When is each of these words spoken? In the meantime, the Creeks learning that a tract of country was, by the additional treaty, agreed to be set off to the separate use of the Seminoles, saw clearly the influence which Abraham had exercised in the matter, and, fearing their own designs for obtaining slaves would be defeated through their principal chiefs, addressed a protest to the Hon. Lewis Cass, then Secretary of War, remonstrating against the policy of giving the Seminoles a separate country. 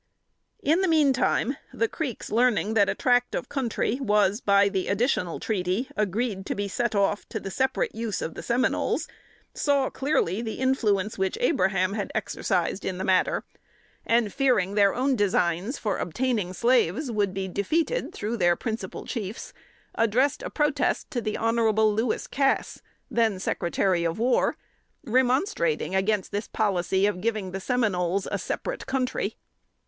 In 0.63 0.81
the 0.81 0.87
meantime, 0.87 1.57
the 1.71 1.87
Creeks 1.87 2.31
learning 2.31 2.73
that 2.73 2.89
a 2.89 2.95
tract 2.95 3.35
of 3.35 3.49
country 3.49 3.99
was, 4.01 4.41
by 4.41 4.67
the 4.67 4.87
additional 4.87 5.39
treaty, 5.39 5.91
agreed 5.95 6.43
to 6.47 6.55
be 6.55 6.67
set 6.67 6.95
off 6.95 7.29
to 7.29 7.39
the 7.39 7.51
separate 7.51 7.93
use 7.93 8.19
of 8.19 8.33
the 8.33 8.41
Seminoles, 8.41 9.07
saw 9.53 9.91
clearly 9.91 10.41
the 10.41 10.55
influence 10.55 11.19
which 11.19 11.37
Abraham 11.39 11.93
had 11.93 12.11
exercised 12.15 12.83
in 12.83 12.97
the 12.97 13.03
matter, 13.03 13.43
and, 14.03 14.33
fearing 14.33 14.73
their 14.73 14.95
own 14.95 15.15
designs 15.15 15.77
for 15.77 15.99
obtaining 15.99 16.51
slaves 16.53 17.11
would 17.11 17.31
be 17.31 17.47
defeated 17.47 18.11
through 18.11 18.37
their 18.37 18.55
principal 18.55 19.05
chiefs, 19.05 19.53
addressed 19.93 20.41
a 20.41 20.49
protest 20.49 21.11
to 21.11 21.21
the 21.21 21.37
Hon. 21.37 21.69
Lewis 21.75 22.25
Cass, 22.25 22.81
then 23.11 23.37
Secretary 23.39 24.03
of 24.03 24.17
War, 24.17 24.57
remonstrating 25.03 25.93
against 25.93 26.31
the 26.31 26.47
policy 26.51 27.05
of 27.05 27.21
giving 27.21 27.51
the 27.51 27.59
Seminoles 27.59 28.27
a 28.31 28.39
separate 28.39 28.87
country. 28.87 29.37